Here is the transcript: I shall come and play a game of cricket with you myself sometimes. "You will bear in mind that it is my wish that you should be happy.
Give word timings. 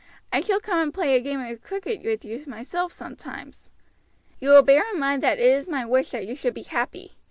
I 0.33 0.41
shall 0.41 0.59
come 0.59 0.79
and 0.79 0.91
play 0.91 1.13
a 1.15 1.19
game 1.19 1.41
of 1.41 1.61
cricket 1.61 2.01
with 2.03 2.25
you 2.25 2.43
myself 2.47 2.91
sometimes. 2.91 3.69
"You 4.39 4.49
will 4.49 4.63
bear 4.63 4.83
in 4.91 4.99
mind 4.99 5.21
that 5.21 5.37
it 5.37 5.45
is 5.45 5.69
my 5.69 5.85
wish 5.85 6.09
that 6.09 6.25
you 6.25 6.33
should 6.33 6.55
be 6.55 6.63
happy. 6.63 7.17